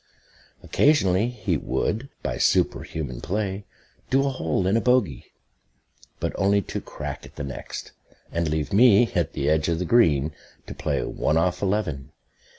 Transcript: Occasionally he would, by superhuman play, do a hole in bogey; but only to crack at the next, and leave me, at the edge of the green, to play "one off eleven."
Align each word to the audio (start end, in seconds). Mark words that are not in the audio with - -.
Occasionally 0.63 1.27
he 1.29 1.57
would, 1.57 2.09
by 2.23 2.39
superhuman 2.39 3.21
play, 3.21 3.65
do 4.09 4.25
a 4.25 4.29
hole 4.31 4.65
in 4.65 4.79
bogey; 4.79 5.31
but 6.19 6.33
only 6.39 6.59
to 6.63 6.81
crack 6.81 7.23
at 7.23 7.35
the 7.35 7.43
next, 7.43 7.91
and 8.31 8.49
leave 8.49 8.73
me, 8.73 9.11
at 9.13 9.33
the 9.33 9.47
edge 9.47 9.69
of 9.69 9.77
the 9.77 9.85
green, 9.85 10.33
to 10.65 10.73
play 10.73 11.03
"one 11.03 11.37
off 11.37 11.61
eleven." 11.61 12.11